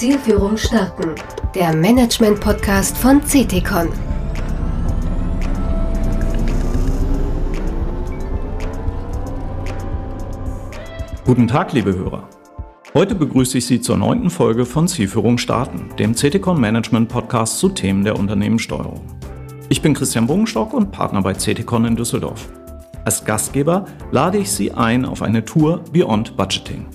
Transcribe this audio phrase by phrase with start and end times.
[0.00, 1.14] Zielführung starten.
[1.54, 3.90] Der Management-Podcast von CTCon.
[11.26, 12.26] Guten Tag, liebe Hörer.
[12.94, 17.68] Heute begrüße ich Sie zur neunten Folge von Zielführung starten, dem CTCon Management Podcast zu
[17.68, 19.02] Themen der Unternehmenssteuerung.
[19.68, 22.48] Ich bin Christian Bogenstock und Partner bei CTCon in Düsseldorf.
[23.04, 26.86] Als Gastgeber lade ich Sie ein auf eine Tour Beyond Budgeting.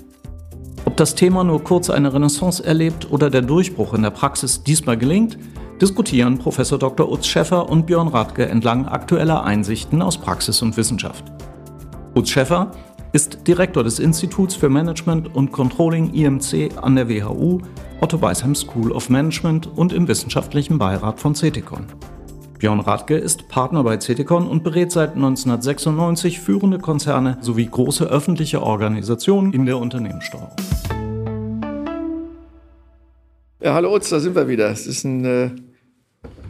[0.96, 4.96] Ob das Thema nur kurz eine Renaissance erlebt oder der Durchbruch in der Praxis diesmal
[4.96, 5.36] gelingt,
[5.78, 6.56] diskutieren Prof.
[6.56, 7.12] Dr.
[7.12, 11.22] Utz Schäffer und Björn Radke entlang aktueller Einsichten aus Praxis und Wissenschaft.
[12.14, 12.70] Utz Schäffer
[13.12, 17.58] ist Direktor des Instituts für Management und Controlling IMC an der WHU,
[18.00, 21.84] Otto Weisheim School of Management und im wissenschaftlichen Beirat von CETICON.
[22.58, 28.62] Björn Radke ist Partner bei CETICON und berät seit 1996 führende Konzerne sowie große öffentliche
[28.62, 30.56] Organisationen in der Unternehmenssteuerung.
[33.60, 34.70] Ja, hallo Utz, da sind wir wieder.
[34.70, 35.50] Es ist ein, äh,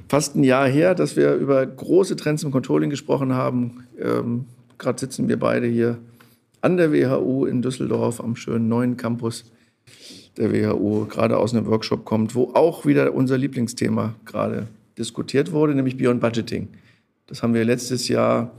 [0.09, 3.84] fast ein Jahr her, dass wir über große Trends im Controlling gesprochen haben.
[4.01, 4.45] Ähm,
[4.79, 5.99] Gerade sitzen wir beide hier
[6.61, 9.45] an der WHU in Düsseldorf am schönen neuen Campus
[10.37, 14.69] der WHU, gerade aus einem Workshop kommt, wo auch wieder unser Lieblingsthema gerade
[14.99, 16.69] diskutiert wurde, nämlich Beyond Budgeting.
[17.27, 18.53] Das haben wir letztes Jahr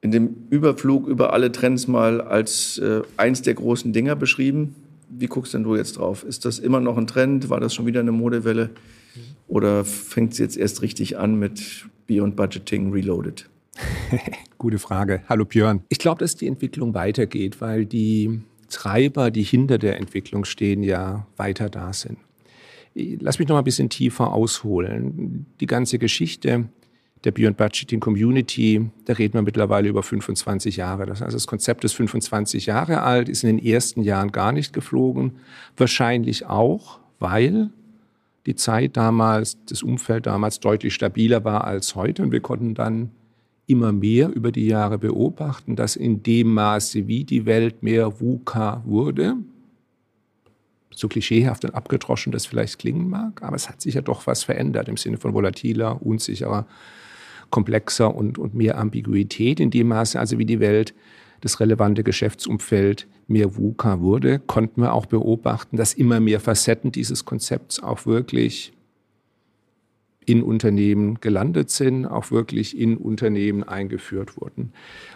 [0.00, 4.74] in dem Überflug über alle Trends mal als äh, eins der großen Dinger beschrieben.
[5.08, 6.24] Wie guckst denn du jetzt drauf?
[6.24, 7.48] Ist das immer noch ein Trend?
[7.48, 8.70] War das schon wieder eine Modewelle?
[9.48, 13.48] Oder fängt es jetzt erst richtig an mit Beyond Budgeting Reloaded?
[14.58, 15.22] Gute Frage.
[15.28, 15.82] Hallo Björn.
[15.88, 21.26] Ich glaube, dass die Entwicklung weitergeht, weil die Treiber, die hinter der Entwicklung stehen, ja
[21.36, 22.18] weiter da sind.
[23.20, 25.46] Lass mich noch mal ein bisschen tiefer ausholen.
[25.60, 26.68] Die ganze Geschichte
[27.24, 31.06] der Beyond Budgeting Community, da reden wir mittlerweile über 25 Jahre.
[31.06, 34.72] Das heißt, das Konzept ist 25 Jahre alt, ist in den ersten Jahren gar nicht
[34.72, 35.32] geflogen.
[35.76, 37.70] Wahrscheinlich auch, weil
[38.46, 43.10] die Zeit damals, das Umfeld damals deutlich stabiler war als heute und wir konnten dann
[43.66, 48.82] immer mehr über die Jahre beobachten, dass in dem Maße, wie die Welt mehr VUCA
[48.86, 49.34] wurde,
[50.94, 54.44] so klischeehaft und abgedroschen das vielleicht klingen mag, aber es hat sich ja doch was
[54.44, 56.66] verändert im Sinne von volatiler, unsicherer,
[57.50, 59.60] komplexer und, und mehr Ambiguität.
[59.60, 60.94] In dem Maße, also wie die Welt,
[61.40, 67.24] das relevante Geschäftsumfeld mehr VUCA wurde, konnten wir auch beobachten, dass immer mehr Facetten dieses
[67.24, 68.72] Konzepts auch wirklich
[70.26, 74.72] in Unternehmen gelandet sind, auch wirklich in Unternehmen eingeführt wurden.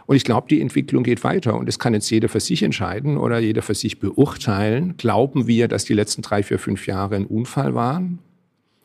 [0.07, 3.17] Und ich glaube, die Entwicklung geht weiter und es kann jetzt jeder für sich entscheiden
[3.17, 4.95] oder jeder für sich beurteilen.
[4.97, 8.21] Glauben wir, dass die letzten drei, vier, fünf Jahre ein Unfall waren?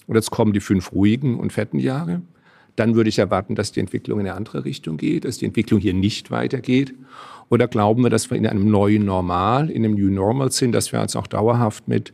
[0.08, 2.22] Und jetzt kommen die fünf ruhigen und fetten Jahre?
[2.76, 5.80] Dann würde ich erwarten, dass die Entwicklung in eine andere Richtung geht, dass die Entwicklung
[5.80, 6.94] hier nicht weitergeht.
[7.50, 10.92] Oder glauben wir, dass wir in einem neuen Normal, in einem New Normal sind, dass
[10.92, 12.14] wir uns auch dauerhaft mit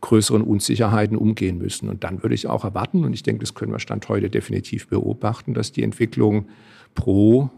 [0.00, 1.88] größeren Unsicherheiten umgehen müssen.
[1.88, 4.88] Und dann würde ich auch erwarten, und ich denke, das können wir Stand heute definitiv
[4.88, 6.46] beobachten, dass die Entwicklung
[6.94, 7.50] pro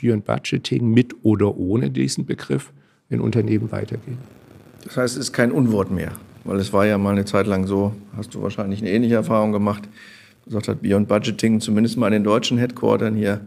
[0.00, 2.72] Beyond Budgeting mit oder ohne diesen Begriff
[3.08, 4.18] in Unternehmen weitergeht.
[4.84, 6.12] Das heißt, es ist kein Unwort mehr,
[6.44, 9.52] weil es war ja mal eine Zeit lang so, hast du wahrscheinlich eine ähnliche Erfahrung
[9.52, 9.88] gemacht,
[10.44, 13.40] gesagt hat, Beyond Budgeting, zumindest mal in den deutschen Headquartern hier,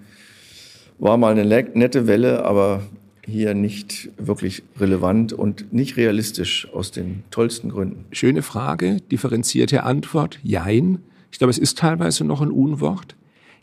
[1.00, 2.84] war mal eine nette Welle, aber
[3.32, 8.06] hier nicht wirklich relevant und nicht realistisch aus den tollsten Gründen?
[8.12, 11.00] Schöne Frage, differenzierte Antwort, jein.
[11.32, 13.16] Ich glaube, es ist teilweise noch ein Unwort.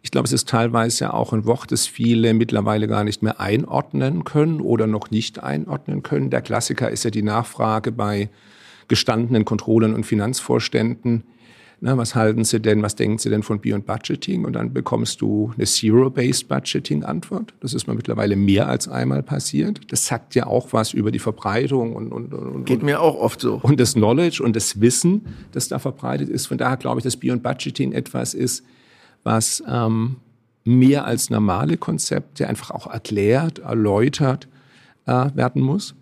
[0.03, 4.25] Ich glaube, es ist teilweise auch ein Wort, das viele mittlerweile gar nicht mehr einordnen
[4.25, 6.31] können oder noch nicht einordnen können.
[6.31, 8.31] Der Klassiker ist ja die Nachfrage bei
[8.87, 11.25] gestandenen Kontrollen und Finanzvorständen.
[11.81, 14.45] Na, was halten Sie denn, was denken Sie denn von Beyond Budgeting?
[14.45, 17.55] Und dann bekommst du eine Zero-Based Budgeting-Antwort.
[17.61, 19.81] Das ist mir mittlerweile mehr als einmal passiert.
[19.93, 23.41] Das sagt ja auch was über die Verbreitung und, und, und geht mir auch oft
[23.41, 23.61] so.
[23.63, 26.47] Und das Knowledge und das Wissen, das da verbreitet ist.
[26.47, 28.65] Von daher glaube ich, dass Beyond Budgeting etwas ist,
[29.23, 30.17] was ähm,
[30.65, 34.49] mehr als normale Konzepte einfach auch erklärt, erläutert
[35.07, 35.95] äh, werden muss.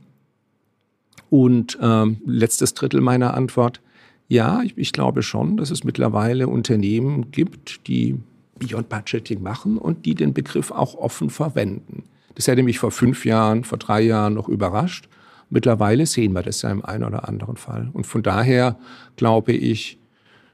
[1.28, 3.82] Und ähm, letztes Drittel meiner Antwort
[4.28, 8.18] ja, ich, ich glaube schon, dass es mittlerweile Unternehmen gibt, die
[8.58, 12.04] Beyond Budgeting machen und die den Begriff auch offen verwenden.
[12.34, 15.08] Das hätte mich vor fünf Jahren, vor drei Jahren noch überrascht.
[15.48, 17.90] Mittlerweile sehen wir das ja im einen oder anderen Fall.
[17.92, 18.78] Und von daher
[19.16, 19.98] glaube ich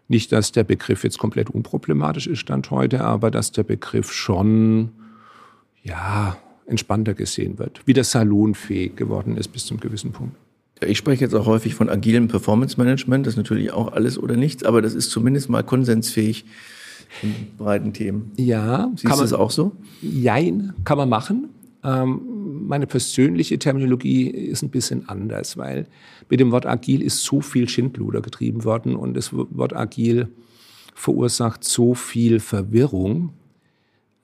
[0.08, 4.92] nicht, dass der Begriff jetzt komplett unproblematisch ist, Stand heute, aber dass der Begriff schon,
[5.82, 6.36] ja,
[6.66, 10.36] entspannter gesehen wird, wie der salonfähig geworden ist bis zum gewissen Punkt.
[10.86, 13.26] Ich spreche jetzt auch häufig von agilem Performance Management.
[13.26, 16.44] Das ist natürlich auch alles oder nichts, aber das ist zumindest mal konsensfähig
[17.22, 18.32] in breiten Themen.
[18.36, 18.90] Ja.
[18.96, 19.72] Siehst du das auch so?
[20.00, 21.48] Jein, kann man machen.
[21.84, 22.20] Ähm,
[22.66, 25.86] meine persönliche Terminologie ist ein bisschen anders, weil
[26.30, 30.28] mit dem Wort agil ist so viel Schindluder getrieben worden und das Wort agil
[30.94, 33.30] verursacht so viel Verwirrung,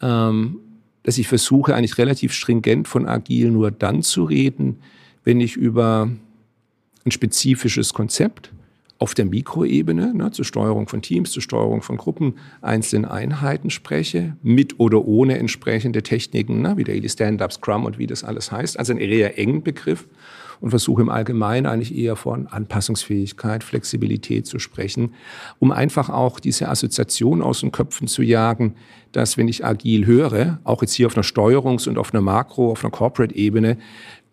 [0.00, 0.60] ähm,
[1.02, 4.76] dass ich versuche, eigentlich relativ stringent von agil nur dann zu reden,
[5.24, 6.10] wenn ich über
[7.04, 8.52] ein spezifisches Konzept
[8.98, 14.36] auf der Mikroebene, ne, zur Steuerung von Teams, zur Steuerung von Gruppen, einzelnen Einheiten spreche,
[14.42, 18.78] mit oder ohne entsprechende Techniken, ne, wie Daily Stand-up, Scrum und wie das alles heißt.
[18.78, 20.08] Also ein eher engen Begriff
[20.60, 25.14] und versuche im Allgemeinen eigentlich eher von Anpassungsfähigkeit, Flexibilität zu sprechen,
[25.60, 28.74] um einfach auch diese Assoziation aus den Köpfen zu jagen,
[29.12, 32.72] dass wenn ich agil höre, auch jetzt hier auf einer Steuerungs- und auf einer Makro-,
[32.72, 33.78] auf einer Corporate-Ebene,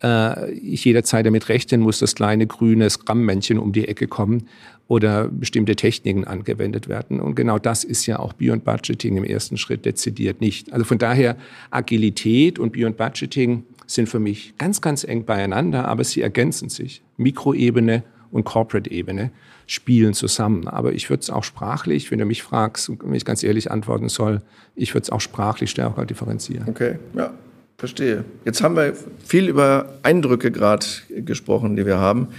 [0.03, 4.47] äh, ich jederzeit damit rechnen muss, dass kleine grüne Scrum-Männchen um die Ecke kommen
[4.87, 7.19] oder bestimmte Techniken angewendet werden.
[7.19, 10.71] Und genau das ist ja auch Beyond Budgeting im ersten Schritt dezidiert nicht.
[10.73, 11.37] Also von daher
[11.71, 17.01] Agilität und Beyond Budgeting sind für mich ganz, ganz eng beieinander, aber sie ergänzen sich.
[17.17, 19.31] Mikroebene und Corporate-Ebene
[19.67, 20.67] spielen zusammen.
[20.67, 24.09] Aber ich würde es auch sprachlich, wenn du mich fragst, wenn ich ganz ehrlich antworten
[24.09, 24.41] soll,
[24.75, 26.69] ich würde es auch sprachlich stärker differenzieren.
[26.69, 27.33] Okay, ja.
[27.77, 28.23] Verstehe.
[28.45, 28.93] Jetzt haben wir
[29.23, 32.29] viel über Eindrücke gerade gesprochen, die wir haben.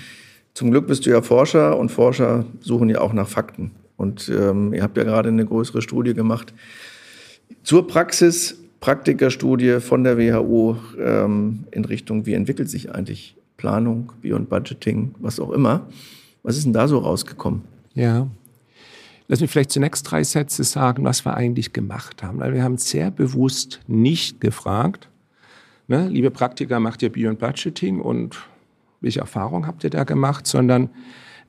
[0.54, 3.72] Zum Glück bist du ja Forscher und Forscher suchen ja auch nach Fakten.
[3.96, 6.54] Und ähm, ihr habt ja gerade eine größere Studie gemacht
[7.62, 14.48] zur Praxis, Praktikerstudie von der WHO ähm, in Richtung, wie entwickelt sich eigentlich Planung, Beyond
[14.48, 15.86] Budgeting, was auch immer.
[16.42, 17.62] Was ist denn da so rausgekommen?
[17.94, 18.28] Ja,
[19.28, 22.38] Lass mich vielleicht zunächst drei Sätze sagen, was wir eigentlich gemacht haben.
[22.38, 25.08] Weil wir haben sehr bewusst nicht gefragt,
[25.88, 28.36] ne, liebe Praktiker, macht ihr Beyond Budgeting und
[29.00, 30.90] welche Erfahrung habt ihr da gemacht, sondern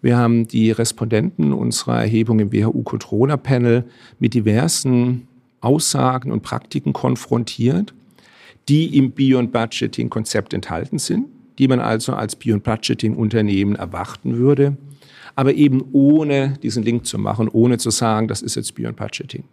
[0.02, 3.86] wir haben die Respondenten unserer Erhebung im WHO Controller Panel
[4.20, 5.28] mit diversen
[5.62, 7.94] Aussagen und Praktiken konfrontiert,
[8.70, 11.26] die im Beyond Budgeting Konzept enthalten sind,
[11.58, 14.78] die man also als Beyond Budgeting Unternehmen erwarten würde,
[15.36, 19.46] aber eben ohne diesen Link zu machen, ohne zu sagen, das ist jetzt Beyond Budgeting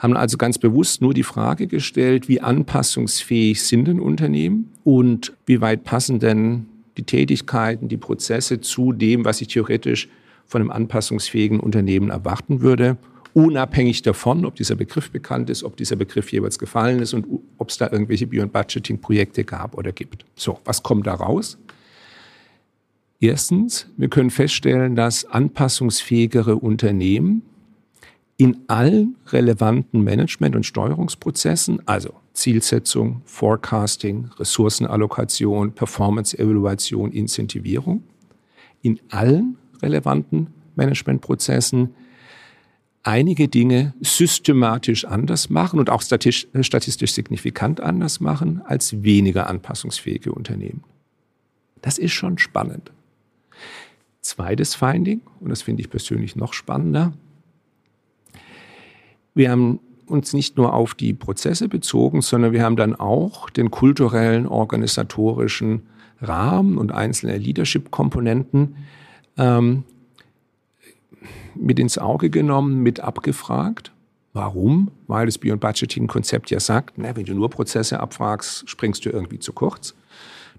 [0.00, 5.60] haben also ganz bewusst nur die Frage gestellt, wie anpassungsfähig sind denn Unternehmen und wie
[5.60, 6.66] weit passen denn
[6.96, 10.08] die Tätigkeiten, die Prozesse zu dem, was ich theoretisch
[10.46, 12.96] von einem anpassungsfähigen Unternehmen erwarten würde,
[13.34, 17.26] unabhängig davon, ob dieser Begriff bekannt ist, ob dieser Begriff jeweils gefallen ist und
[17.58, 20.24] ob es da irgendwelche Beyond Budgeting Projekte gab oder gibt.
[20.34, 21.58] So, was kommt da raus?
[23.20, 27.42] Erstens, wir können feststellen, dass anpassungsfähigere Unternehmen
[28.40, 38.02] in allen relevanten Management- und Steuerungsprozessen, also Zielsetzung, Forecasting, Ressourcenallokation, Performance-Evaluation, Incentivierung,
[38.80, 41.94] in allen relevanten Managementprozessen
[43.02, 50.82] einige Dinge systematisch anders machen und auch statistisch signifikant anders machen als weniger anpassungsfähige Unternehmen.
[51.82, 52.90] Das ist schon spannend.
[54.22, 57.12] Zweites Finding, und das finde ich persönlich noch spannender,
[59.40, 63.70] wir haben uns nicht nur auf die Prozesse bezogen, sondern wir haben dann auch den
[63.70, 65.82] kulturellen, organisatorischen
[66.20, 68.76] Rahmen und einzelne Leadership-Komponenten
[69.38, 69.84] ähm,
[71.54, 73.92] mit ins Auge genommen, mit abgefragt.
[74.34, 74.90] Warum?
[75.06, 79.38] Weil das Beyond Budgeting-Konzept ja sagt, na, wenn du nur Prozesse abfragst, springst du irgendwie
[79.38, 79.94] zu kurz.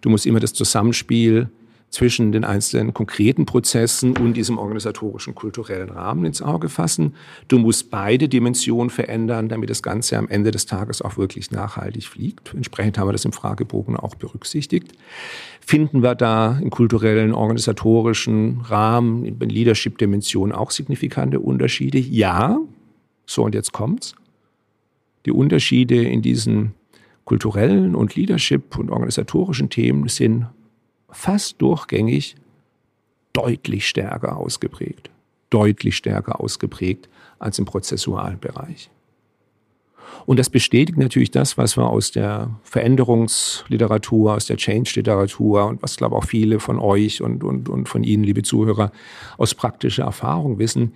[0.02, 1.50] Du musst immer das Zusammenspiel
[1.92, 7.16] zwischen den einzelnen konkreten Prozessen und diesem organisatorischen kulturellen Rahmen ins Auge fassen.
[7.50, 12.06] Du musst beide Dimensionen verändern, damit das Ganze am Ende des Tages auch wirklich nachhaltig
[12.06, 12.54] fliegt.
[12.54, 14.94] Entsprechend haben wir das im Fragebogen auch berücksichtigt.
[15.60, 22.00] Finden wir da im kulturellen, organisatorischen Rahmen, in der Leadership-Dimension auch signifikante Unterschiede?
[22.00, 22.58] Ja.
[23.26, 24.16] So, und jetzt kommt's.
[25.26, 26.74] Die Unterschiede in diesen
[27.26, 30.48] kulturellen und Leadership und organisatorischen Themen sind
[31.12, 32.36] fast durchgängig
[33.34, 35.10] deutlich stärker ausgeprägt.
[35.50, 38.90] Deutlich stärker ausgeprägt als im prozessualen Bereich.
[40.26, 45.98] Und das bestätigt natürlich das, was wir aus der Veränderungsliteratur, aus der Change-Literatur und was,
[45.98, 48.92] glaube ich, auch viele von euch und, und, und von Ihnen, liebe Zuhörer,
[49.38, 50.94] aus praktischer Erfahrung wissen.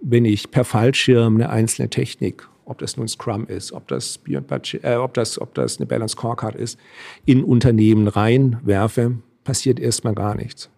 [0.00, 4.96] Wenn ich per Fallschirm eine einzelne Technik ob das nun Scrum ist, ob das, äh,
[4.96, 6.78] ob das, ob das eine Balance Scorecard ist,
[7.24, 10.70] in Unternehmen reinwerfe, passiert erstmal gar nichts.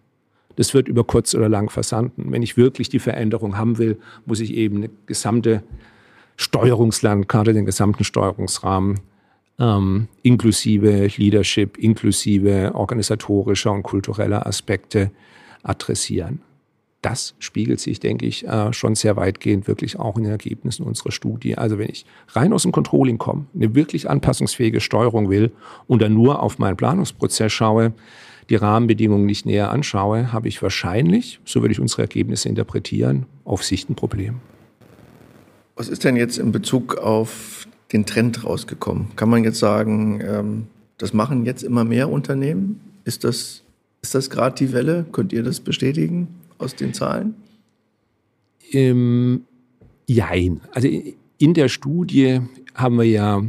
[0.57, 2.31] Das wird über kurz oder lang versanden.
[2.31, 5.63] Wenn ich wirklich die Veränderung haben will, muss ich eben eine gesamte
[6.35, 8.99] Steuerungslandkarte, den gesamten Steuerungsrahmen
[9.59, 15.11] ähm, inklusive Leadership, inklusive organisatorischer und kultureller Aspekte
[15.63, 16.41] adressieren.
[17.01, 21.11] Das spiegelt sich, denke ich, äh, schon sehr weitgehend wirklich auch in den Ergebnissen unserer
[21.11, 21.57] Studie.
[21.57, 25.51] Also wenn ich rein aus dem Controlling komme, eine wirklich anpassungsfähige Steuerung will
[25.87, 27.93] und dann nur auf meinen Planungsprozess schaue,
[28.49, 33.63] die Rahmenbedingungen nicht näher anschaue, habe ich wahrscheinlich, so würde ich unsere Ergebnisse interpretieren, auf
[33.63, 34.37] Sicht ein Problem.
[35.75, 39.15] Was ist denn jetzt in Bezug auf den Trend rausgekommen?
[39.15, 42.79] Kann man jetzt sagen, ähm, das machen jetzt immer mehr Unternehmen?
[43.03, 43.63] Ist das,
[44.01, 45.05] ist das gerade die Welle?
[45.11, 47.35] Könnt ihr das bestätigen aus den Zahlen?
[48.71, 49.45] Ähm,
[50.07, 50.61] jein.
[50.71, 50.89] Also
[51.37, 52.41] in der Studie
[52.73, 53.43] haben wir ja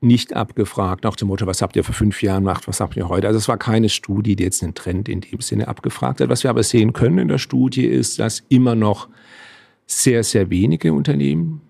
[0.00, 3.08] nicht abgefragt nach dem Motto, was habt ihr vor fünf Jahren gemacht, was habt ihr
[3.08, 3.26] heute.
[3.26, 6.28] Also es war keine Studie, die jetzt einen Trend in dem Sinne abgefragt hat.
[6.28, 9.08] Was wir aber sehen können in der Studie ist, dass immer noch
[9.86, 11.60] sehr, sehr wenige Unternehmen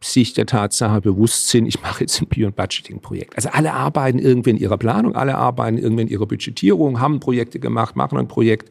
[0.00, 3.36] sich der Tatsache bewusst sind, ich mache jetzt ein Beyond Budgeting Projekt.
[3.36, 7.60] Also alle arbeiten irgendwie in ihrer Planung, alle arbeiten irgendwie in ihrer Budgetierung, haben Projekte
[7.60, 8.70] gemacht, machen ein Projekt.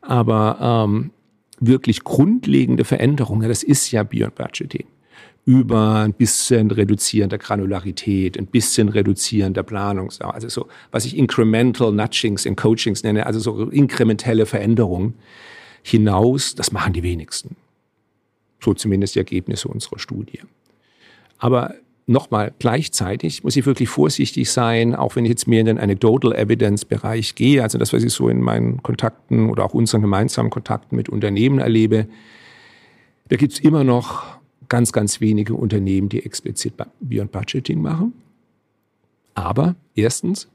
[0.00, 1.10] Aber ähm,
[1.60, 4.86] wirklich grundlegende Veränderungen, das ist ja Beyond Budgeting
[5.46, 11.16] über ein bisschen Reduzieren der Granularität, ein bisschen Reduzieren der Planung, also so, was ich
[11.16, 15.14] Incremental Nudgings in Coachings nenne, also so inkrementelle Veränderungen
[15.84, 17.54] hinaus, das machen die wenigsten.
[18.60, 20.40] So zumindest die Ergebnisse unserer Studie.
[21.38, 21.74] Aber
[22.06, 26.32] nochmal, gleichzeitig muss ich wirklich vorsichtig sein, auch wenn ich jetzt mehr in den Anecdotal
[26.34, 30.50] Evidence Bereich gehe, also das, was ich so in meinen Kontakten oder auch unseren gemeinsamen
[30.50, 32.06] Kontakten mit Unternehmen erlebe,
[33.28, 38.12] da gibt es immer noch ganz, ganz wenige Unternehmen, die explizit Beyond Budgeting machen.
[39.34, 40.48] Aber erstens,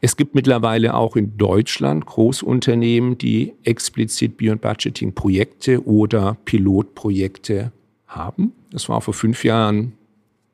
[0.00, 7.72] es gibt mittlerweile auch in Deutschland Großunternehmen, die explizit Beyond Budgeting Projekte oder Pilotprojekte
[8.06, 8.52] haben.
[8.70, 9.92] Das war vor fünf Jahren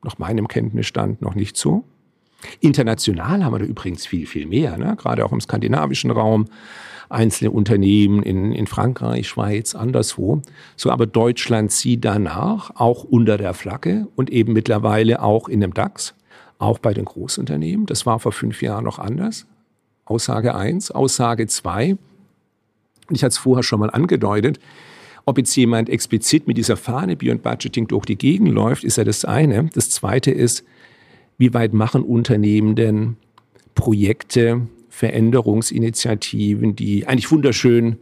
[0.03, 1.83] nach meinem Kenntnisstand noch nicht so.
[2.61, 4.95] International haben wir da übrigens viel, viel mehr, ne?
[4.97, 6.45] gerade auch im skandinavischen Raum
[7.09, 10.41] einzelne Unternehmen in, in Frankreich, Schweiz, anderswo.
[10.75, 15.73] So aber Deutschland zieht danach, auch unter der Flagge und eben mittlerweile auch in dem
[15.73, 16.13] DAX,
[16.59, 17.87] auch bei den Großunternehmen.
[17.87, 19.47] Das war vor fünf Jahren noch anders.
[20.05, 21.97] Aussage eins, Aussage zwei.
[23.09, 24.59] Ich hatte es vorher schon mal angedeutet.
[25.25, 29.03] Ob jetzt jemand explizit mit dieser Fahne Beyond Budgeting durch die Gegend läuft, ist ja
[29.03, 29.69] das eine.
[29.73, 30.63] Das zweite ist,
[31.37, 33.15] wie weit machen Unternehmen denn
[33.73, 37.97] Projekte, Veränderungsinitiativen, die eigentlich wunderschön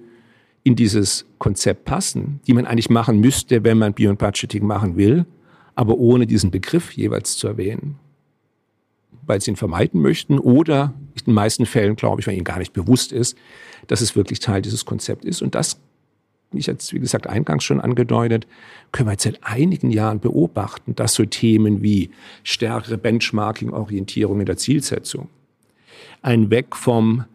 [0.64, 5.26] in dieses Konzept passen, die man eigentlich machen müsste, wenn man Beyond Budgeting machen will,
[5.76, 8.00] aber ohne diesen Begriff jeweils zu erwähnen.
[9.28, 12.60] Weil sie ihn vermeiden möchten oder in den meisten Fällen, glaube ich, weil ihnen gar
[12.60, 13.38] nicht bewusst ist,
[13.88, 15.42] dass es wirklich Teil dieses Konzepts ist.
[15.42, 15.80] Und das,
[16.52, 18.48] wie ich jetzt, wie gesagt, eingangs schon angedeutet,
[18.92, 22.10] können wir jetzt seit einigen Jahren beobachten, dass so Themen wie
[22.44, 25.30] stärkere Benchmarking-Orientierung in der Zielsetzung,
[26.22, 27.26] ein Weg vom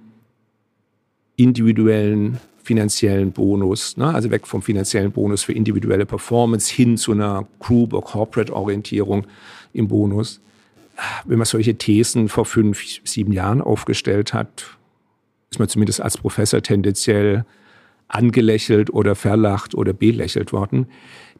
[1.36, 4.14] individuellen finanziellen Bonus, ne?
[4.14, 9.26] also weg vom finanziellen Bonus für individuelle Performance hin zu einer Group- oder Corporate-Orientierung
[9.72, 10.40] im Bonus.
[11.24, 14.78] Wenn man solche Thesen vor fünf, sieben Jahren aufgestellt hat,
[15.50, 17.44] ist man zumindest als Professor tendenziell
[18.08, 20.86] angelächelt oder verlacht oder belächelt worden.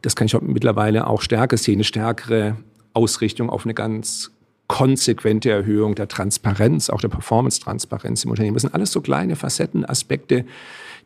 [0.01, 2.57] Das kann ich mittlerweile auch stärker sehen, eine stärkere
[2.93, 4.31] Ausrichtung auf eine ganz
[4.67, 8.55] konsequente Erhöhung der Transparenz, auch der Performance-Transparenz im Unternehmen.
[8.55, 10.45] Das sind alles so kleine Facetten, Aspekte,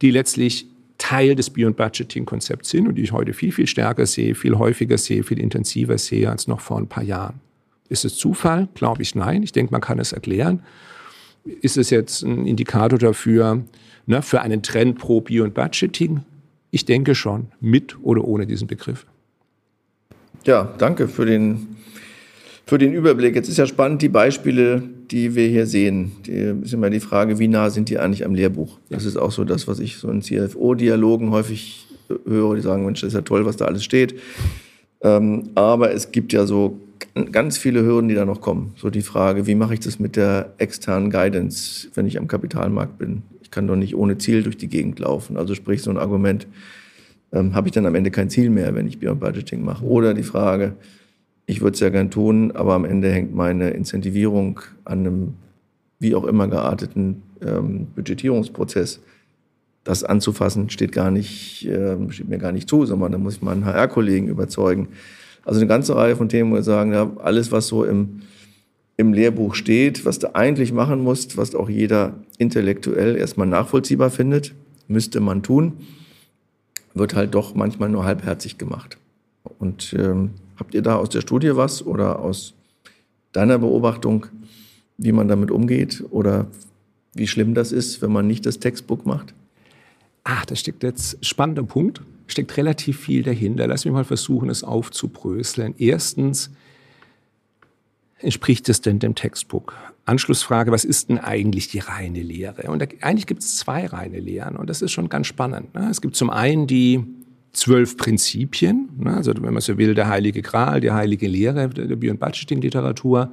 [0.01, 4.35] die letztlich Teil des Beyond Budgeting-Konzepts sind und die ich heute viel, viel stärker sehe,
[4.35, 7.39] viel häufiger sehe, viel intensiver sehe als noch vor ein paar Jahren.
[7.89, 8.67] Ist es Zufall?
[8.73, 9.43] Glaube ich nein.
[9.43, 10.61] Ich denke, man kann es erklären.
[11.61, 13.63] Ist es jetzt ein Indikator dafür,
[14.05, 16.21] ne, für einen Trend pro Beyond Budgeting?
[16.71, 19.05] Ich denke schon, mit oder ohne diesen Begriff.
[20.45, 21.77] Ja, danke für den
[22.67, 23.33] für den Überblick.
[23.33, 26.11] Jetzt ist ja spannend, die Beispiele, die wir hier sehen.
[26.25, 28.77] Die ist immer die Frage, wie nah sind die eigentlich am Lehrbuch?
[28.89, 31.87] Das ist auch so das, was ich so in CFO-Dialogen häufig
[32.25, 32.55] höre.
[32.55, 34.15] Die sagen, Mensch, das ist ja toll, was da alles steht.
[35.01, 36.77] Ähm, aber es gibt ja so
[37.31, 38.73] ganz viele Hürden, die da noch kommen.
[38.75, 42.97] So die Frage, wie mache ich das mit der externen Guidance, wenn ich am Kapitalmarkt
[42.97, 43.23] bin?
[43.41, 45.37] Ich kann doch nicht ohne Ziel durch die Gegend laufen.
[45.37, 46.47] Also sprich so ein Argument,
[47.31, 49.85] ähm, habe ich dann am Ende kein Ziel mehr, wenn ich Beyond Budgeting mache?
[49.85, 50.75] Oder die Frage,
[51.45, 55.33] ich würde es ja gern tun, aber am Ende hängt meine Incentivierung an einem
[55.99, 59.01] wie auch immer gearteten ähm, Budgetierungsprozess.
[59.83, 63.41] Das anzufassen steht gar nicht, äh, steht mir gar nicht zu, sondern da muss ich
[63.41, 64.89] meinen HR-Kollegen überzeugen.
[65.47, 68.21] Also eine ganze Reihe von Themen, wo wir sagen, ja, alles, was so im,
[68.97, 74.53] im Lehrbuch steht, was du eigentlich machen musst, was auch jeder intellektuell erstmal nachvollziehbar findet,
[74.87, 75.73] müsste man tun,
[76.93, 78.97] wird halt doch manchmal nur halbherzig gemacht.
[79.59, 82.53] Und ähm, Habt ihr da aus der Studie was oder aus
[83.31, 84.25] deiner Beobachtung,
[84.97, 86.03] wie man damit umgeht?
[86.09, 86.47] Oder
[87.13, 89.33] wie schlimm das ist, wenn man nicht das Textbook macht?
[90.23, 92.01] Ach, da steckt jetzt spannender Punkt.
[92.27, 93.67] Steckt relativ viel dahinter.
[93.67, 95.73] Lass mich mal versuchen, es aufzubröseln.
[95.77, 96.51] Erstens,
[98.19, 99.75] entspricht es denn dem Textbook?
[100.05, 102.71] Anschlussfrage, was ist denn eigentlich die reine Lehre?
[102.71, 105.73] Und da, eigentlich gibt es zwei reine Lehren und das ist schon ganz spannend.
[105.75, 105.89] Ne?
[105.89, 107.03] Es gibt zum einen die
[107.51, 109.15] zwölf Prinzipien, ne?
[109.15, 113.31] also wenn man so will, der heilige Gral, die heilige Lehre der Bio- und Budgeting-Literatur.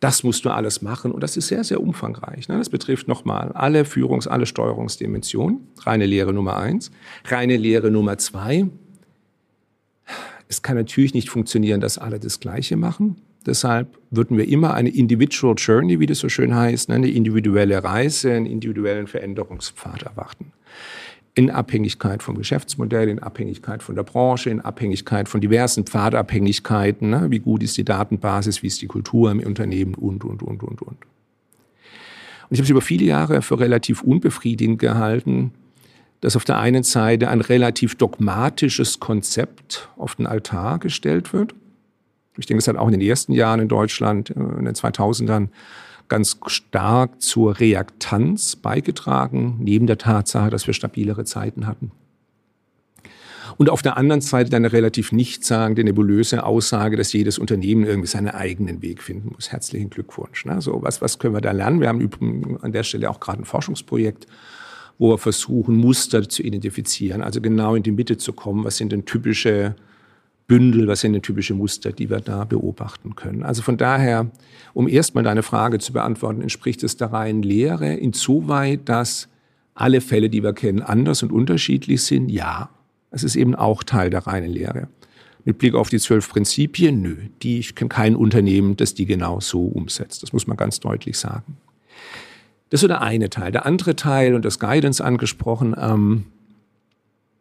[0.00, 2.48] Das musst du alles machen und das ist sehr, sehr umfangreich.
[2.48, 2.56] Ne?
[2.56, 5.68] Das betrifft nochmal alle Führungs-, alle Steuerungsdimensionen.
[5.80, 6.90] Reine Lehre Nummer eins.
[7.26, 8.66] Reine Lehre Nummer zwei.
[10.48, 13.20] Es kann natürlich nicht funktionieren, dass alle das Gleiche machen.
[13.46, 17.82] Deshalb würden wir immer eine Individual Journey, wie das so schön heißt, ne, eine individuelle
[17.82, 20.52] Reise, einen individuellen Veränderungspfad erwarten.
[21.40, 27.08] In Abhängigkeit vom Geschäftsmodell, in Abhängigkeit von der Branche, in Abhängigkeit von diversen Pfadabhängigkeiten.
[27.08, 30.62] Ne, wie gut ist die Datenbasis, wie ist die Kultur im Unternehmen und, und, und,
[30.62, 30.90] und, und.
[30.90, 30.98] Und
[32.50, 35.52] ich habe es über viele Jahre für relativ unbefriedigend gehalten,
[36.20, 41.54] dass auf der einen Seite ein relativ dogmatisches Konzept auf den Altar gestellt wird
[42.40, 45.48] ich denke, es hat auch in den ersten Jahren in Deutschland, äh, in den 2000ern,
[46.10, 51.92] ganz stark zur Reaktanz beigetragen, neben der Tatsache, dass wir stabilere Zeiten hatten.
[53.56, 58.28] Und auf der anderen Seite eine relativ nichtssagende, nebulöse Aussage, dass jedes Unternehmen irgendwie seinen
[58.28, 59.52] eigenen Weg finden muss.
[59.52, 60.44] Herzlichen Glückwunsch.
[60.44, 60.60] Ne?
[60.60, 61.80] So, was, was können wir da lernen?
[61.80, 64.26] Wir haben übrigens an der Stelle auch gerade ein Forschungsprojekt,
[64.98, 68.64] wo wir versuchen, Muster zu identifizieren, also genau in die Mitte zu kommen.
[68.64, 69.74] Was sind denn typische
[70.50, 73.44] Bündel, was sind denn typische Muster, die wir da beobachten können.
[73.44, 74.32] Also von daher,
[74.74, 79.28] um erstmal deine Frage zu beantworten, entspricht es der reinen Lehre insoweit, dass
[79.74, 82.32] alle Fälle, die wir kennen, anders und unterschiedlich sind?
[82.32, 82.70] Ja,
[83.12, 84.88] es ist eben auch Teil der reinen Lehre.
[85.44, 89.38] Mit Blick auf die zwölf Prinzipien, nö, die, ich kenne kein Unternehmen, das die genau
[89.38, 90.24] so umsetzt.
[90.24, 91.58] Das muss man ganz deutlich sagen.
[92.70, 93.52] Das ist so der eine Teil.
[93.52, 96.24] Der andere Teil, und das Guidance angesprochen, ähm,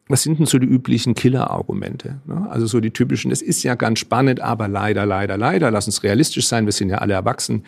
[0.09, 2.19] was sind denn so die üblichen Killer-Argumente?
[2.25, 2.47] Ne?
[2.49, 6.03] Also so die typischen, es ist ja ganz spannend, aber leider, leider, leider, lass uns
[6.03, 7.63] realistisch sein, wir sind ja alle erwachsen,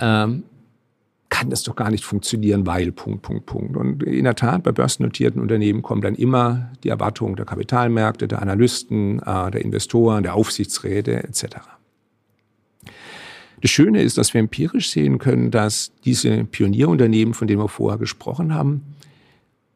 [0.00, 0.42] ähm,
[1.28, 3.76] kann das doch gar nicht funktionieren, weil, Punkt, Punkt, Punkt.
[3.76, 8.40] Und in der Tat, bei börsennotierten Unternehmen kommen dann immer die Erwartungen der Kapitalmärkte, der
[8.40, 11.44] Analysten, äh, der Investoren, der Aufsichtsräte etc.
[13.60, 17.98] Das Schöne ist, dass wir empirisch sehen können, dass diese Pionierunternehmen, von denen wir vorher
[17.98, 18.82] gesprochen haben,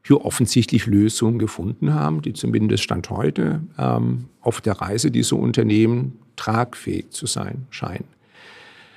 [0.06, 6.18] hier offensichtlich Lösungen gefunden haben, die zumindest Stand heute ähm, auf der Reise dieser Unternehmen
[6.36, 8.04] tragfähig zu sein scheinen.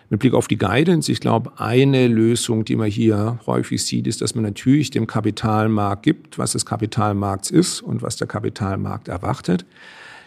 [0.09, 4.21] Mit Blick auf die Guidance, ich glaube, eine Lösung, die man hier häufig sieht, ist,
[4.21, 9.65] dass man natürlich dem Kapitalmarkt gibt, was des Kapitalmarkts ist und was der Kapitalmarkt erwartet.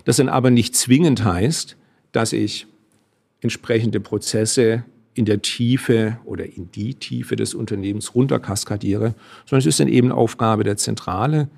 [0.04, 1.76] Das dann aber nicht zwingend heißt,
[2.12, 2.66] dass ich
[3.40, 4.84] entsprechende Prozesse
[5.20, 10.12] in der Tiefe oder in die Tiefe des Unternehmens runterkaskadiere, sondern es ist dann eben
[10.12, 11.50] Aufgabe der Zentrale,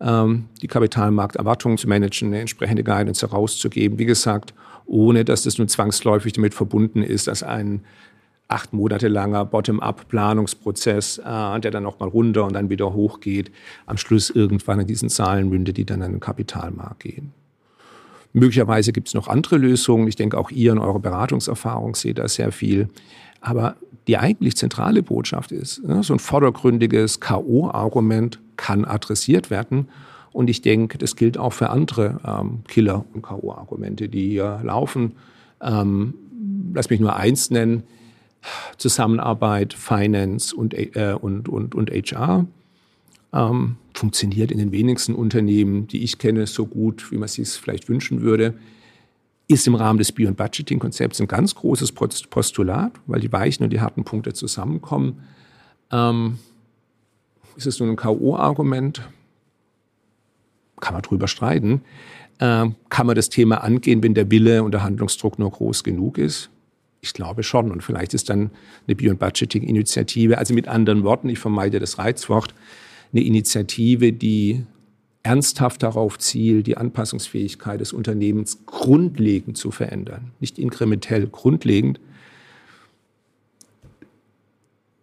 [0.00, 3.98] ähm, die Kapitalmarkterwartungen zu managen, eine entsprechende Guidance herauszugeben.
[3.98, 4.54] Wie gesagt,
[4.86, 7.80] ohne dass das nun zwangsläufig damit verbunden ist, dass ein
[8.46, 13.50] acht Monate langer Bottom-up-Planungsprozess, äh, der dann nochmal runter und dann wieder hochgeht,
[13.86, 17.32] am Schluss irgendwann in diesen Zahlen mündet, die dann an den Kapitalmarkt gehen.
[18.32, 20.06] Möglicherweise gibt es noch andere Lösungen.
[20.06, 22.88] Ich denke, auch ihr in eurer Beratungserfahrung seht da sehr viel.
[23.40, 29.88] Aber die eigentlich zentrale Botschaft ist, ne, so ein vordergründiges K.O.-Argument kann adressiert werden.
[30.32, 35.12] Und ich denke, das gilt auch für andere ähm, Killer- und K.O.-Argumente, die hier laufen.
[35.60, 36.14] Ähm,
[36.72, 37.82] lass mich nur eins nennen.
[38.78, 42.46] Zusammenarbeit, Finance und, äh, und, und, und HR
[43.32, 47.48] ähm, funktioniert in den wenigsten Unternehmen, die ich kenne, so gut, wie man es sich
[47.50, 48.54] vielleicht wünschen würde.
[49.48, 53.70] Ist im Rahmen des Bio- und Budgeting-Konzepts ein ganz großes Postulat, weil die weichen und
[53.70, 55.20] die harten Punkte zusammenkommen.
[55.90, 56.38] Ähm,
[57.56, 59.02] ist es nun ein K.O.-Argument?
[60.80, 61.82] Kann man drüber streiten.
[62.38, 66.16] Ähm, kann man das Thema angehen, wenn der Wille und der Handlungsdruck nur groß genug
[66.16, 66.48] ist?
[67.02, 67.70] Ich glaube schon.
[67.70, 68.50] Und vielleicht ist dann
[68.86, 72.54] eine Bio- und Budgeting-Initiative, also mit anderen Worten, ich vermeide das Reizwort,
[73.12, 74.64] eine Initiative, die
[75.22, 82.00] ernsthaft darauf zielt, die Anpassungsfähigkeit des Unternehmens grundlegend zu verändern, nicht inkrementell, grundlegend.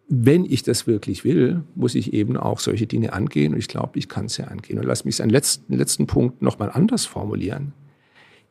[0.10, 4.00] Wenn ich das wirklich will, muss ich eben auch solche Dinge angehen und ich glaube,
[4.00, 4.80] ich kann es ja angehen.
[4.80, 7.74] Und lass mich einen letzten, letzten Punkt nochmal anders formulieren.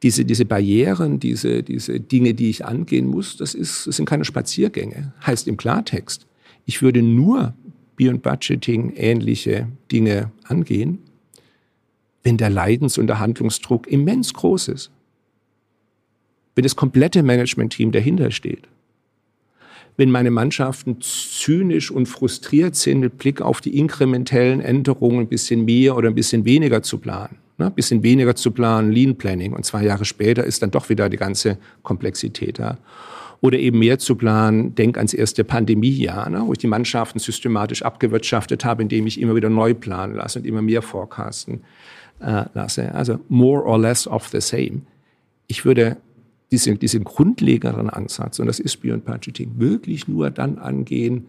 [0.03, 4.27] Diese, diese Barrieren, diese, diese Dinge, die ich angehen muss, das, ist, das sind keine
[4.27, 5.15] Spaziergänge.
[5.27, 6.27] Heißt im Klartext,
[6.67, 7.55] ich würde nur
[7.97, 10.99] Bier- und Budgeting ähnliche Dinge angehen,
[12.23, 14.91] wenn der Leidens- und der Handlungsdruck immens groß ist.
[16.55, 18.69] Wenn das komplette Management-Team dahinter steht.
[19.97, 25.65] wenn meine Mannschaften zynisch und frustriert sind mit Blick auf die inkrementellen Änderungen, ein bisschen
[25.65, 27.37] mehr oder ein bisschen weniger zu planen.
[27.59, 27.67] Ne?
[27.67, 29.55] Ein bisschen weniger zu planen, Lean Planning.
[29.55, 32.79] Und zwei Jahre später ist dann doch wieder die ganze Komplexität da.
[33.41, 36.43] Oder eben mehr zu planen, denk ans erste Pandemiejahr, ne?
[36.47, 40.47] wo ich die Mannschaften systematisch abgewirtschaftet habe, indem ich immer wieder neu planen lasse und
[40.47, 41.61] immer mehr forecasten
[42.21, 42.95] äh, lasse.
[42.95, 44.83] Also more or less of the same.
[45.49, 45.99] Ich würde
[46.51, 51.27] diesen, diesen grundlegenden Ansatz, und das ist Beyond Budgeting, wirklich nur dann angehen,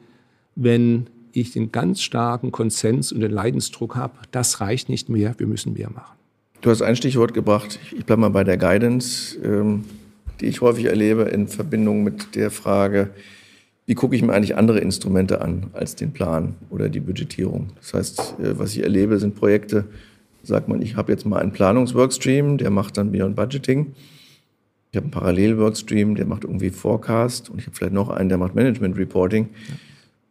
[0.56, 5.48] wenn ich den ganz starken Konsens und den Leidensdruck habe, das reicht nicht mehr, wir
[5.48, 6.18] müssen mehr machen.
[6.62, 9.86] Du hast ein Stichwort gebracht, ich bleibe mal bei der Guidance, ähm,
[10.40, 13.10] die ich häufig erlebe in Verbindung mit der Frage,
[13.86, 17.72] wie gucke ich mir eigentlich andere Instrumente an als den Plan oder die Budgetierung.
[17.78, 19.86] Das heißt, äh, was ich erlebe, sind Projekte,
[20.44, 23.94] sagt man, ich habe jetzt mal einen Planungsworkstream, der macht dann Beyond Budgeting.
[24.92, 28.38] Ich habe einen Parallel-Workstream, der macht irgendwie Forecast und ich habe vielleicht noch einen, der
[28.38, 29.50] macht Management Reporting.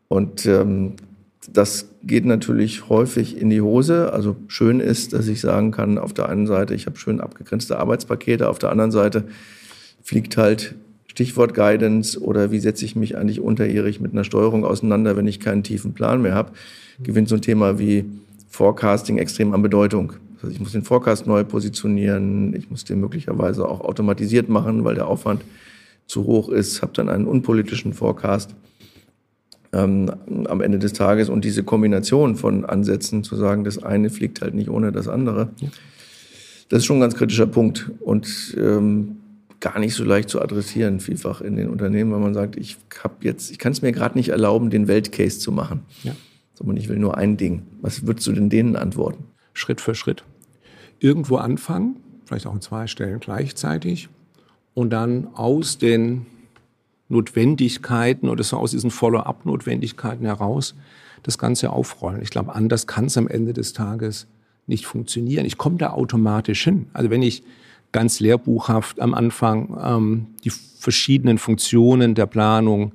[0.08, 0.94] Und ähm,
[1.52, 4.12] das geht natürlich häufig in die Hose.
[4.12, 7.78] Also schön ist, dass ich sagen kann, auf der einen Seite, ich habe schön abgegrenzte
[7.78, 9.24] Arbeitspakete, auf der anderen Seite
[10.06, 10.76] fliegt halt
[11.08, 15.40] Stichwort Guidance oder wie setze ich mich eigentlich unterjährig mit einer Steuerung auseinander, wenn ich
[15.40, 16.52] keinen tiefen Plan mehr habe,
[17.02, 18.04] gewinnt so ein Thema wie
[18.48, 20.12] Forecasting extrem an Bedeutung.
[20.36, 24.94] Also ich muss den Forecast neu positionieren, ich muss den möglicherweise auch automatisiert machen, weil
[24.94, 25.42] der Aufwand
[26.06, 28.54] zu hoch ist, habe dann einen unpolitischen Forecast.
[29.72, 30.12] Ähm,
[30.46, 34.54] am Ende des Tages und diese Kombination von Ansätzen zu sagen, das eine fliegt halt
[34.54, 35.48] nicht ohne das andere,
[36.68, 37.90] das ist schon ein ganz kritischer Punkt.
[38.00, 39.16] Und ähm,
[39.66, 43.16] gar nicht so leicht zu adressieren vielfach in den Unternehmen, weil man sagt, ich habe
[43.22, 46.14] jetzt, ich kann es mir gerade nicht erlauben, den Weltcase zu machen, ja.
[46.54, 47.62] sondern ich will nur ein Ding.
[47.80, 49.24] Was würdest du denn denen antworten?
[49.54, 50.22] Schritt für Schritt.
[51.00, 54.08] Irgendwo anfangen, vielleicht auch an zwei Stellen gleichzeitig
[54.72, 56.26] und dann aus den
[57.08, 60.76] Notwendigkeiten oder so aus diesen Follow-up-Notwendigkeiten heraus
[61.24, 62.22] das Ganze aufrollen.
[62.22, 64.28] Ich glaube, anders kann es am Ende des Tages
[64.68, 65.44] nicht funktionieren.
[65.44, 66.86] Ich komme da automatisch hin.
[66.92, 67.42] Also wenn ich
[67.92, 72.92] ganz lehrbuchhaft am Anfang ähm, die verschiedenen Funktionen der Planung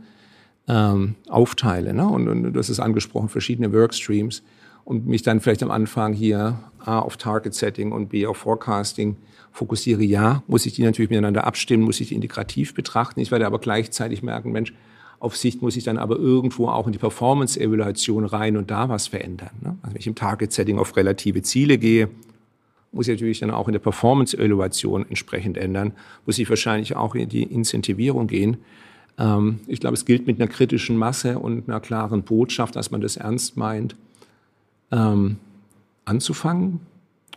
[0.68, 2.08] ähm, aufteile, ne?
[2.08, 4.44] und, und das ist angesprochen, verschiedene Workstreams,
[4.84, 9.16] und mich dann vielleicht am Anfang hier A auf Target Setting und B auf Forecasting
[9.52, 13.20] fokussiere, ja, muss ich die natürlich miteinander abstimmen, muss ich die integrativ betrachten.
[13.20, 14.74] Ich werde aber gleichzeitig merken, Mensch,
[15.20, 19.08] auf Sicht muss ich dann aber irgendwo auch in die Performance-Evaluation rein und da was
[19.08, 19.52] verändern.
[19.62, 19.78] Ne?
[19.82, 22.10] Also wenn ich im Target-Setting auf relative Ziele gehe,
[22.92, 25.94] muss ich natürlich dann auch in der Performance-Evaluation entsprechend ändern,
[26.26, 28.58] muss ich wahrscheinlich auch in die Incentivierung gehen.
[29.18, 33.02] Ähm, ich glaube, es gilt mit einer kritischen Masse und einer klaren Botschaft, dass man
[33.02, 33.96] das ernst meint,
[34.92, 35.38] ähm,
[36.06, 36.82] anzufangen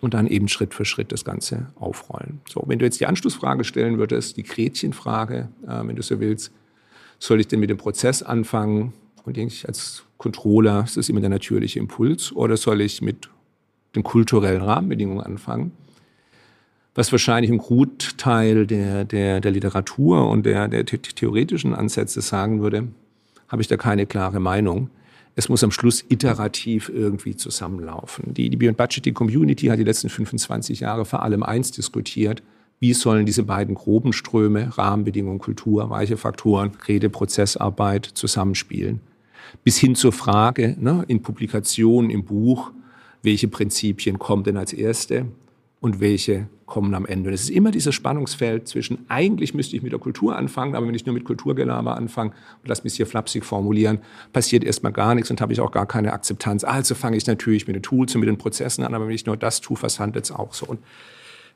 [0.00, 2.40] und dann eben Schritt für Schritt das Ganze aufrollen.
[2.48, 6.52] So, wenn du jetzt die Anschlussfrage stellen würdest, die Gretchenfrage, äh, wenn du so willst,
[7.18, 8.92] soll ich denn mit dem Prozess anfangen?
[9.24, 13.30] Und denke ich, als Controller ist das immer der natürliche Impuls oder soll ich mit
[13.94, 15.72] den kulturellen Rahmenbedingungen anfangen?
[16.94, 22.88] Was wahrscheinlich im Gutteil der, der, der Literatur und der, der theoretischen Ansätze sagen würde,
[23.48, 24.90] habe ich da keine klare Meinung
[25.36, 28.34] es muss am Schluss iterativ irgendwie zusammenlaufen.
[28.34, 32.42] Die, die Beyond Budgeting Community hat die letzten 25 Jahre vor allem eins diskutiert.
[32.78, 39.00] Wie sollen diese beiden groben Ströme, Rahmenbedingungen, Kultur, weiche Faktoren, Rede, Prozessarbeit zusammenspielen?
[39.64, 42.72] Bis hin zur Frage ne, in Publikationen, im Buch,
[43.24, 45.26] welche Prinzipien kommen denn als erste
[45.80, 47.28] und welche kommen am Ende.
[47.28, 50.86] Und es ist immer dieses Spannungsfeld zwischen, eigentlich müsste ich mit der Kultur anfangen, aber
[50.86, 52.30] wenn ich nur mit Kulturgelaber anfange
[52.62, 53.98] und lass mich hier flapsig formulieren,
[54.32, 56.64] passiert erstmal gar nichts und habe ich auch gar keine Akzeptanz.
[56.64, 59.26] Also fange ich natürlich mit den Tools und mit den Prozessen an, aber wenn ich
[59.26, 60.66] nur das tue, was handelt es auch so.
[60.66, 60.80] Und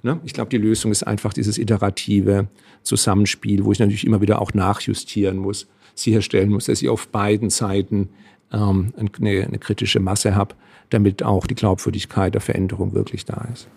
[0.03, 2.49] ne, ich glaube, die Lösung ist einfach dieses iterative
[2.83, 7.51] Zusammenspiel, wo ich natürlich immer wieder auch nachjustieren muss, sicherstellen muss, dass ich auf beiden
[7.51, 8.11] Seiten
[8.53, 10.55] ähm, eine, eine kritische Masse habe,
[10.91, 13.69] damit auch die Glaubwürdigkeit der Veränderung wirklich da ist.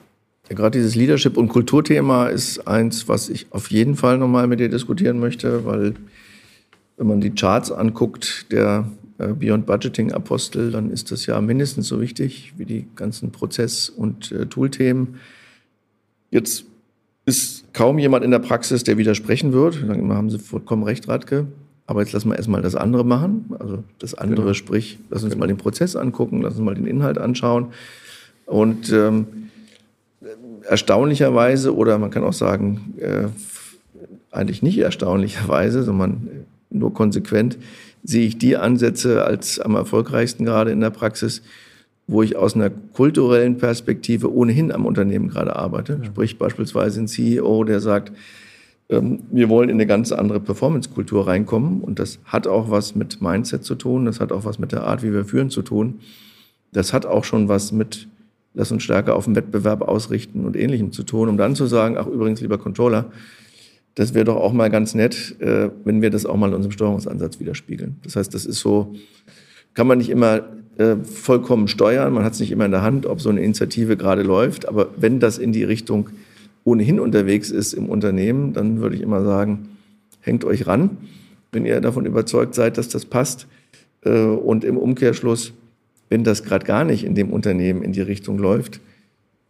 [0.50, 4.60] Ja, gerade dieses Leadership- und Kulturthema ist eins, was ich auf jeden Fall nochmal mit
[4.60, 5.94] dir diskutieren möchte, weil
[6.98, 8.86] wenn man die Charts anguckt, der
[9.18, 13.90] äh, Beyond Budgeting Apostel, dann ist das ja mindestens so wichtig wie die ganzen Prozess-
[13.90, 15.16] und äh, Toolthemen.
[16.32, 16.66] Jetzt
[17.26, 19.84] ist kaum jemand in der Praxis, der widersprechen wird.
[19.88, 21.48] Dann haben Sie vollkommen recht, Radke.
[21.92, 23.54] Aber jetzt lassen wir erstmal das andere machen.
[23.60, 24.54] Also das andere, genau.
[24.54, 25.42] sprich, lass uns genau.
[25.42, 27.74] mal den Prozess angucken, lass uns mal den Inhalt anschauen.
[28.46, 29.28] Und ähm,
[30.64, 33.28] erstaunlicherweise oder man kann auch sagen, äh,
[34.32, 36.30] eigentlich nicht erstaunlicherweise, sondern
[36.70, 37.58] nur konsequent,
[38.06, 41.42] sehe ich die Ansätze als am erfolgreichsten gerade in der Praxis,
[42.08, 46.00] wo ich aus einer kulturellen Perspektive ohnehin am Unternehmen gerade arbeite.
[46.02, 46.06] Ja.
[46.06, 48.14] Sprich beispielsweise ein CEO, der sagt,
[48.92, 53.64] wir wollen in eine ganz andere Performance-Kultur reinkommen und das hat auch was mit Mindset
[53.64, 56.00] zu tun, das hat auch was mit der Art, wie wir führen zu tun.
[56.74, 58.10] Das hat auch schon was mit,
[58.54, 61.98] lass uns stärker auf den Wettbewerb ausrichten und Ähnlichem zu tun, um dann zu sagen,
[61.98, 63.06] ach übrigens, lieber Controller,
[63.96, 66.72] das wäre doch auch mal ganz nett, äh, wenn wir das auch mal in unserem
[66.74, 67.96] Steuerungsansatz widerspiegeln.
[68.04, 68.94] Das heißt, das ist so,
[69.74, 70.42] kann man nicht immer
[70.78, 73.96] äh, vollkommen steuern, man hat es nicht immer in der Hand, ob so eine Initiative
[73.96, 76.10] gerade läuft, aber wenn das in die Richtung
[76.64, 79.70] ohnehin unterwegs ist im Unternehmen, dann würde ich immer sagen,
[80.22, 80.98] hängt euch ran,
[81.52, 83.48] wenn ihr davon überzeugt seid, dass das passt.
[84.04, 85.54] Äh, und im Umkehrschluss,
[86.10, 88.80] wenn das gerade gar nicht in dem Unternehmen in die Richtung läuft,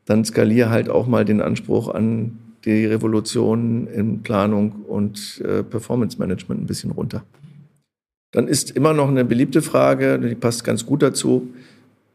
[0.05, 6.17] dann skalier halt auch mal den Anspruch an die Revolution in Planung und äh, Performance
[6.19, 7.23] Management ein bisschen runter.
[8.31, 11.49] Dann ist immer noch eine beliebte Frage, die passt ganz gut dazu.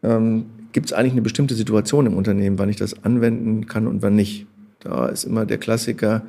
[0.02, 4.02] Ähm, Gibt es eigentlich eine bestimmte Situation im Unternehmen, wann ich das anwenden kann und
[4.02, 4.46] wann nicht?
[4.86, 6.22] Da ist immer der Klassiker,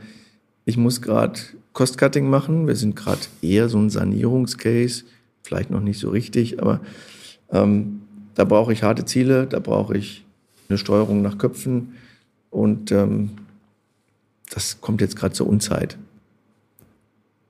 [0.65, 1.39] ich muss gerade
[1.73, 2.65] Cost-Cutting machen.
[2.65, 5.03] Wir sind gerade eher so ein Sanierungscase,
[5.43, 6.79] vielleicht noch nicht so richtig, aber
[7.51, 8.01] ähm,
[8.33, 10.25] da brauche ich harte Ziele, da brauche ich
[10.69, 11.93] eine Steuerung nach Köpfen
[12.49, 13.29] und ähm,
[14.49, 15.99] das kommt jetzt gerade zur Unzeit.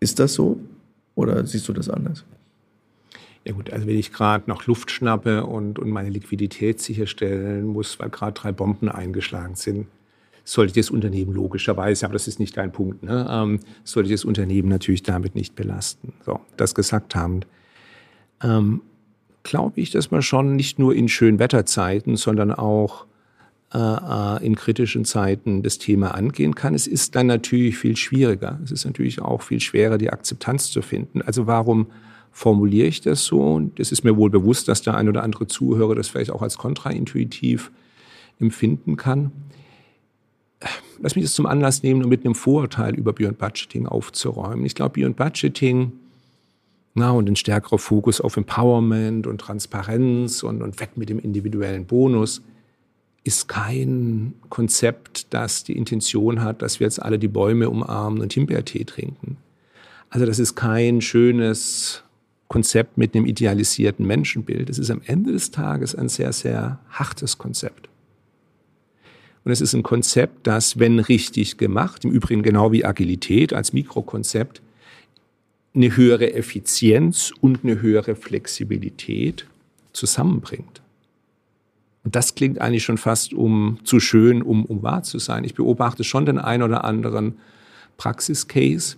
[0.01, 0.59] Ist das so
[1.15, 2.25] oder siehst du das anders?
[3.45, 7.97] Ja gut, also wenn ich gerade noch Luft schnappe und, und meine Liquidität sicherstellen muss,
[7.97, 9.87] weil gerade drei Bomben eingeschlagen sind,
[10.47, 14.69] sollte das Unternehmen logischerweise, aber das ist nicht dein Punkt, ne, ähm, sollte das Unternehmen
[14.69, 16.13] natürlich damit nicht belasten.
[16.25, 17.41] So, das gesagt haben,
[18.41, 18.81] ähm,
[19.43, 23.05] glaube ich, dass man schon nicht nur in Schönwetterzeiten, sondern auch
[23.73, 26.73] äh, äh, in kritischen Zeiten das Thema angehen kann.
[26.73, 28.57] Es ist dann natürlich viel schwieriger.
[28.63, 31.21] Es ist natürlich auch viel schwerer, die Akzeptanz zu finden.
[31.21, 31.87] Also warum
[32.31, 33.59] formuliere ich das so?
[33.75, 36.57] Das ist mir wohl bewusst, dass der ein oder andere Zuhörer das vielleicht auch als
[36.57, 37.71] kontraintuitiv
[38.39, 39.31] empfinden kann
[40.99, 44.65] lass mich das zum Anlass nehmen, um mit einem Vorurteil über Beyond Budgeting aufzuräumen.
[44.65, 45.91] Ich glaube, Beyond Budgeting
[46.99, 51.85] na, und ein stärkerer Fokus auf Empowerment und Transparenz und, und weg mit dem individuellen
[51.85, 52.41] Bonus
[53.23, 58.33] ist kein Konzept, das die Intention hat, dass wir jetzt alle die Bäume umarmen und
[58.33, 59.37] Himbeertee trinken.
[60.09, 62.03] Also das ist kein schönes
[62.47, 64.67] Konzept mit einem idealisierten Menschenbild.
[64.67, 67.86] Es ist am Ende des Tages ein sehr, sehr hartes Konzept.
[69.47, 73.71] Und es ist ein Konzept, das, wenn richtig gemacht, im Übrigen genau wie Agilität als
[73.71, 74.61] Mikrokonzept,
[75.73, 79.47] eine höhere Effizienz und eine höhere Flexibilität
[79.93, 80.81] zusammenbringt.
[82.03, 85.45] Und das klingt eigentlich schon fast um zu schön, um, um wahr zu sein.
[85.45, 87.37] Ich beobachte schon den ein oder anderen
[87.95, 88.97] Praxiscase,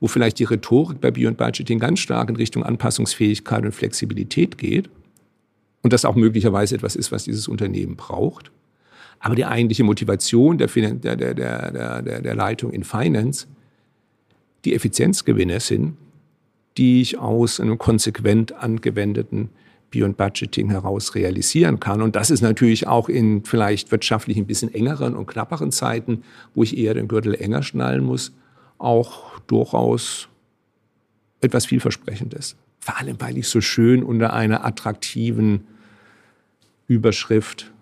[0.00, 4.90] wo vielleicht die Rhetorik bei Beyond Budgeting ganz stark in Richtung Anpassungsfähigkeit und Flexibilität geht.
[5.82, 8.50] Und das auch möglicherweise etwas ist, was dieses Unternehmen braucht.
[9.26, 13.48] Aber die eigentliche Motivation der, der, der, der, der, der Leitung in Finance,
[14.64, 15.96] die Effizienzgewinne sind,
[16.76, 19.48] die ich aus einem konsequent angewendeten
[19.90, 22.02] Beyond Budgeting heraus realisieren kann.
[22.02, 26.22] Und das ist natürlich auch in vielleicht wirtschaftlich ein bisschen engeren und knapperen Zeiten,
[26.54, 28.32] wo ich eher den Gürtel enger schnallen muss,
[28.78, 30.28] auch durchaus
[31.40, 32.54] etwas vielversprechendes.
[32.78, 35.66] Vor allem, weil ich so schön unter einer attraktiven
[36.86, 37.72] Überschrift,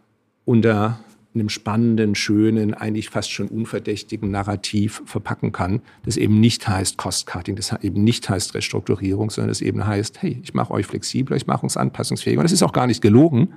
[0.47, 1.01] unter
[1.35, 7.57] einem spannenden, schönen, eigentlich fast schon unverdächtigen Narrativ verpacken kann, das eben nicht heißt Cost-Cutting,
[7.57, 11.47] das eben nicht heißt Restrukturierung, sondern das eben heißt, hey, ich mache euch flexibler, ich
[11.47, 12.41] mache uns anpassungsfähiger.
[12.41, 13.49] Und das ist auch gar nicht gelogen,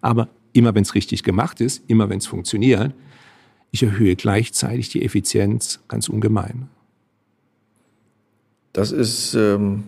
[0.00, 2.92] aber immer wenn es richtig gemacht ist, immer wenn es funktioniert,
[3.70, 6.68] ich erhöhe gleichzeitig die Effizienz ganz ungemein.
[8.72, 9.84] Das ist ähm,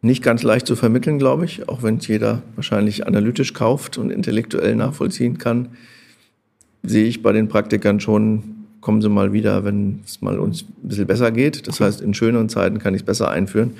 [0.00, 4.10] nicht ganz leicht zu vermitteln, glaube ich, auch wenn es jeder wahrscheinlich analytisch kauft und
[4.10, 5.76] intellektuell nachvollziehen kann
[6.82, 10.88] sehe ich bei den Praktikern schon, kommen Sie mal wieder, wenn es mal uns ein
[10.88, 11.68] bisschen besser geht.
[11.68, 13.74] Das heißt, in schöneren Zeiten kann ich es besser einführen.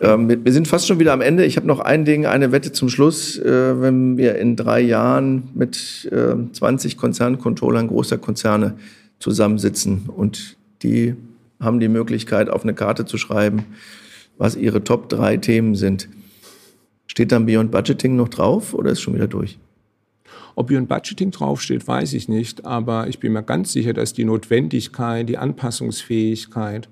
[0.00, 1.44] Ähm, wir sind fast schon wieder am Ende.
[1.44, 3.38] Ich habe noch ein Ding, eine Wette zum Schluss.
[3.38, 8.74] Äh, wenn wir in drei Jahren mit äh, 20 Konzerncontrollern großer Konzerne
[9.18, 11.14] zusammensitzen und die
[11.60, 13.64] haben die Möglichkeit, auf eine Karte zu schreiben,
[14.36, 16.08] was ihre Top drei Themen sind.
[17.06, 19.58] Steht dann Beyond Budgeting noch drauf oder ist schon wieder durch?
[20.56, 24.12] Ob hier ein Budgeting draufsteht, weiß ich nicht, aber ich bin mir ganz sicher, dass
[24.12, 26.88] die Notwendigkeit, die Anpassungsfähigkeit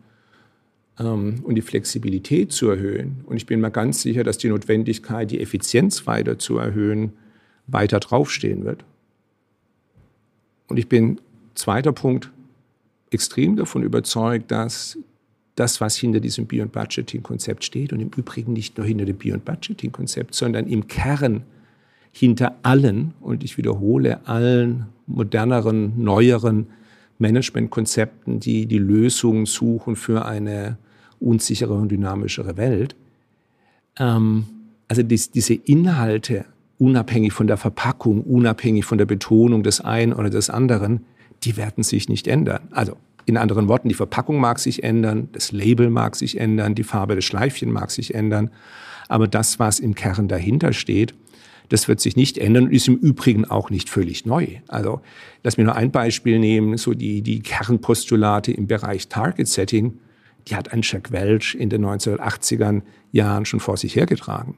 [0.99, 5.31] ähm, und die Flexibilität zu erhöhen, und ich bin mir ganz sicher, dass die Notwendigkeit,
[5.31, 7.13] die Effizienz weiter zu erhöhen,
[7.67, 8.85] weiter draufstehen wird.
[10.69, 11.21] Und ich bin,
[11.55, 12.31] zweiter Punkt,
[13.11, 14.99] extrem davon überzeugt, dass
[15.55, 19.19] das, was hinter diesem Beyond Budgeting Konzept steht und im Übrigen nicht nur hinter dem
[19.19, 21.45] Beyond Budgeting Konzept, sondern im Kern
[22.13, 26.67] hinter allen, und ich wiederhole, allen moderneren, neueren
[27.19, 30.77] Managementkonzepten, die die Lösungen suchen für eine
[31.21, 32.95] unsichere und dynamischere Welt.
[33.99, 34.45] Ähm,
[34.89, 36.45] also dies, diese Inhalte,
[36.79, 41.05] unabhängig von der Verpackung, unabhängig von der Betonung des einen oder des anderen,
[41.45, 42.69] die werden sich nicht ändern.
[42.73, 46.83] Also in anderen Worten, die Verpackung mag sich ändern, das Label mag sich ändern, die
[46.83, 48.51] Farbe des Schleifchen mag sich ändern,
[49.09, 51.15] aber das, was im Kern dahinter steht,
[51.73, 54.47] das wird sich nicht ändern und ist im Übrigen auch nicht völlig neu.
[54.69, 55.01] Also
[55.43, 59.99] lass mir nur ein Beispiel nehmen, so die, die Kernpostulate im Bereich Target Setting,
[60.49, 62.83] die hat ein Jack Welch in den 1980er
[63.13, 64.57] Jahren schon vor sich hergetragen.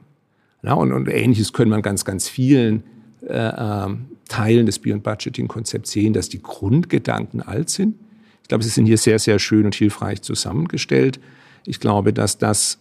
[0.61, 2.83] Ja, und, und Ähnliches können man ganz, ganz vielen
[3.21, 3.95] äh, äh,
[4.27, 7.95] Teilen des Beyond Budgeting Konzepts sehen, dass die Grundgedanken alt sind.
[8.41, 11.21] Ich glaube, sie sind hier sehr, sehr schön und hilfreich zusammengestellt.
[11.65, 12.77] Ich glaube, dass das,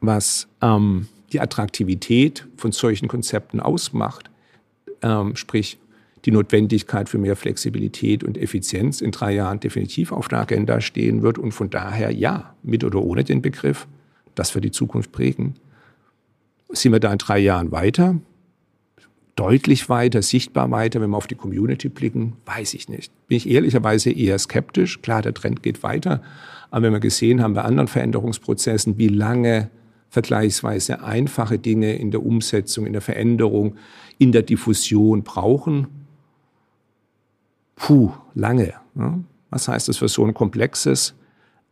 [0.00, 4.30] was ähm, die Attraktivität von solchen Konzepten ausmacht,
[5.02, 5.78] ähm, sprich
[6.24, 11.22] die Notwendigkeit für mehr Flexibilität und Effizienz in drei Jahren definitiv auf der Agenda stehen
[11.22, 13.86] wird und von daher ja, mit oder ohne den Begriff,
[14.34, 15.54] das wird die Zukunft prägen.
[16.70, 18.16] Sind wir da in drei Jahren weiter?
[19.34, 23.10] Deutlich weiter, sichtbar weiter, wenn wir auf die Community blicken, weiß ich nicht.
[23.28, 25.00] Bin ich ehrlicherweise eher skeptisch.
[25.02, 26.22] Klar, der Trend geht weiter.
[26.70, 29.70] Aber wenn wir gesehen haben bei anderen Veränderungsprozessen, wie lange
[30.12, 33.76] vergleichsweise einfache Dinge in der Umsetzung, in der Veränderung,
[34.18, 35.86] in der Diffusion brauchen.
[37.76, 38.74] Puh, lange.
[39.48, 41.14] Was heißt das für so ein komplexes,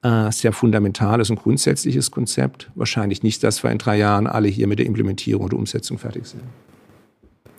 [0.02, 2.70] äh, sehr fundamentales und grundsätzliches Konzept?
[2.74, 6.24] Wahrscheinlich nicht, dass wir in drei Jahren alle hier mit der Implementierung und Umsetzung fertig
[6.26, 6.42] sind.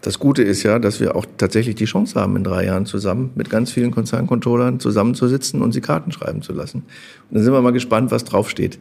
[0.01, 3.29] Das Gute ist ja, dass wir auch tatsächlich die Chance haben, in drei Jahren zusammen
[3.35, 6.79] mit ganz vielen Konzerncontrollern zusammenzusitzen und sie Karten schreiben zu lassen.
[7.29, 8.79] Und dann sind wir mal gespannt, was draufsteht.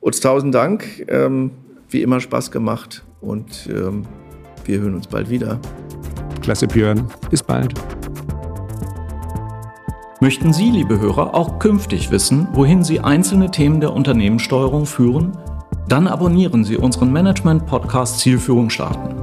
[0.00, 1.06] Uns tausend Dank.
[1.08, 1.50] Ähm,
[1.90, 4.02] wie immer Spaß gemacht und ähm,
[4.64, 5.58] wir hören uns bald wieder.
[6.42, 7.06] Klasse, Björn.
[7.30, 7.74] Bis bald.
[10.20, 15.36] Möchten Sie, liebe Hörer, auch künftig wissen, wohin Sie einzelne Themen der Unternehmenssteuerung führen?
[15.88, 19.14] Dann abonnieren Sie unseren Management-Podcast Zielführung starten.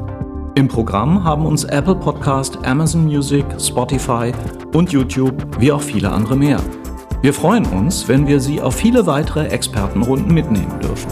[0.56, 4.32] Im Programm haben uns Apple Podcast, Amazon Music, Spotify
[4.74, 6.62] und YouTube wie auch viele andere mehr.
[7.26, 11.10] Wir freuen uns, wenn wir Sie auf viele weitere Expertenrunden mitnehmen dürfen.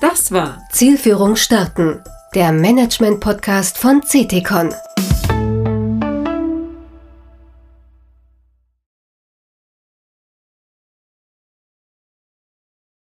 [0.00, 2.02] Das war Zielführung starten,
[2.34, 4.74] der Management-Podcast von CTCon.